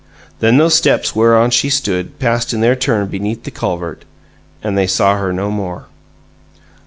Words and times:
Then 0.39 0.57
those 0.57 0.73
steps 0.73 1.15
whereon 1.15 1.51
she 1.51 1.69
stood 1.69 2.17
passed 2.17 2.55
in 2.55 2.61
their 2.61 2.75
turn 2.75 3.05
beneath 3.05 3.43
the 3.43 3.51
culvert, 3.51 4.03
and 4.63 4.75
they 4.75 4.87
saw 4.87 5.15
her 5.19 5.31
no 5.31 5.51
more. 5.51 5.89